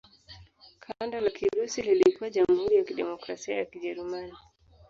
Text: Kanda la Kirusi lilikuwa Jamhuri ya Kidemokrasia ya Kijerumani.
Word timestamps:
Kanda 0.79 1.21
la 1.21 1.29
Kirusi 1.31 1.81
lilikuwa 1.81 2.29
Jamhuri 2.29 2.75
ya 2.75 2.83
Kidemokrasia 2.83 3.55
ya 3.55 3.65
Kijerumani. 3.65 4.33